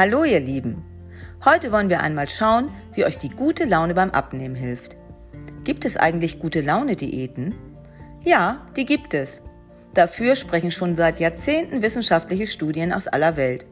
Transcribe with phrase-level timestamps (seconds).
[0.00, 0.82] Hallo ihr Lieben!
[1.44, 4.96] Heute wollen wir einmal schauen, wie euch die gute Laune beim Abnehmen hilft.
[5.62, 7.54] Gibt es eigentlich gute Laune-Diäten?
[8.24, 9.42] Ja, die gibt es.
[9.92, 13.66] Dafür sprechen schon seit Jahrzehnten wissenschaftliche Studien aus aller Welt.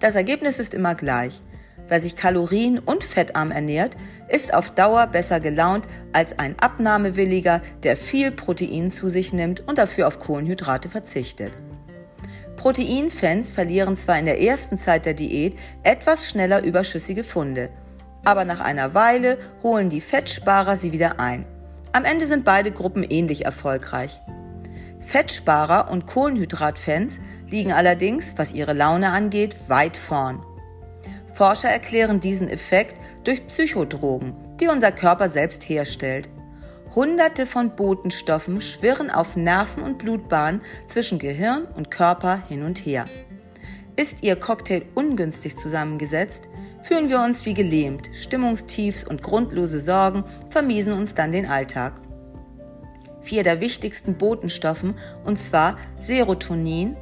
[0.00, 1.40] Das Ergebnis ist immer gleich.
[1.88, 3.96] Wer sich kalorien- und fettarm ernährt,
[4.28, 9.78] ist auf Dauer besser gelaunt als ein Abnahmewilliger, der viel Protein zu sich nimmt und
[9.78, 11.52] dafür auf Kohlenhydrate verzichtet.
[12.60, 17.70] Proteinfans verlieren zwar in der ersten Zeit der Diät etwas schneller überschüssige Funde,
[18.22, 21.46] aber nach einer Weile holen die Fettsparer sie wieder ein.
[21.92, 24.20] Am Ende sind beide Gruppen ähnlich erfolgreich.
[25.00, 30.44] Fettsparer und Kohlenhydratfans liegen allerdings, was ihre Laune angeht, weit vorn.
[31.32, 36.28] Forscher erklären diesen Effekt durch Psychodrogen, die unser Körper selbst herstellt.
[36.94, 43.04] Hunderte von Botenstoffen schwirren auf Nerven und Blutbahnen zwischen Gehirn und Körper hin und her.
[43.94, 46.48] Ist Ihr Cocktail ungünstig zusammengesetzt,
[46.82, 52.00] fühlen wir uns wie gelähmt, Stimmungstiefs und grundlose Sorgen vermiesen uns dann den Alltag.
[53.22, 54.94] Vier der wichtigsten Botenstoffen,
[55.24, 56.96] und zwar Serotonin,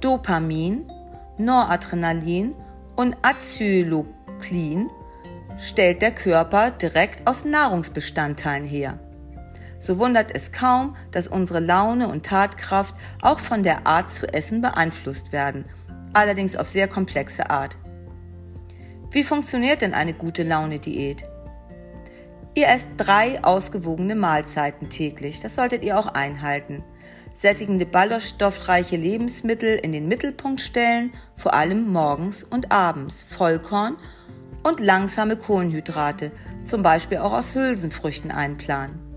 [0.00, 0.90] Dopamin,
[1.38, 2.54] Noradrenalin
[2.96, 4.90] und Acetylcholin,
[5.58, 8.98] stellt der Körper direkt aus Nahrungsbestandteilen her.
[9.80, 14.60] So wundert es kaum, dass unsere Laune und Tatkraft auch von der Art zu essen
[14.60, 15.64] beeinflusst werden,
[16.12, 17.78] allerdings auf sehr komplexe Art.
[19.10, 21.24] Wie funktioniert denn eine gute Laune-Diät?
[22.54, 26.84] Ihr esst drei ausgewogene Mahlzeiten täglich, das solltet ihr auch einhalten.
[27.32, 33.96] Sättigende ballaststoffreiche Lebensmittel in den Mittelpunkt stellen, vor allem morgens und abends, Vollkorn
[34.62, 36.32] und langsame Kohlenhydrate,
[36.64, 39.09] zum Beispiel auch aus Hülsenfrüchten einplanen.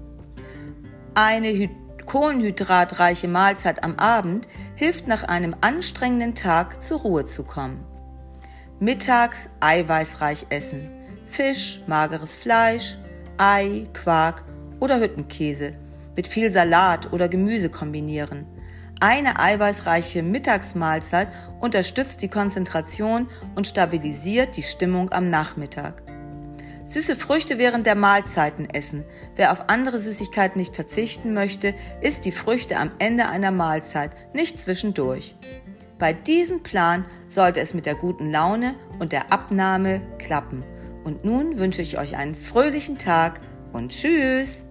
[1.16, 1.70] Eine
[2.06, 7.86] kohlenhydratreiche Mahlzeit am Abend hilft nach einem anstrengenden Tag zur Ruhe zu kommen.
[8.80, 10.90] Mittags eiweißreich essen.
[11.28, 12.98] Fisch, mageres Fleisch,
[13.38, 14.44] Ei, Quark
[14.80, 15.74] oder Hüttenkäse
[16.16, 18.46] mit viel Salat oder Gemüse kombinieren.
[19.00, 21.28] Eine eiweißreiche Mittagsmahlzeit
[21.60, 26.04] unterstützt die Konzentration und stabilisiert die Stimmung am Nachmittag.
[26.94, 29.04] Süße Früchte während der Mahlzeiten essen.
[29.36, 34.62] Wer auf andere Süßigkeiten nicht verzichten möchte, isst die Früchte am Ende einer Mahlzeit, nicht
[34.62, 35.36] zwischendurch.
[35.98, 40.64] Bei diesem Plan sollte es mit der guten Laune und der Abnahme klappen.
[41.04, 43.40] Und nun wünsche ich euch einen fröhlichen Tag
[43.72, 44.68] und Tschüss!